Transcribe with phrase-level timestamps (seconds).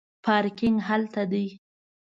[0.23, 1.45] پارکینګ هلته دی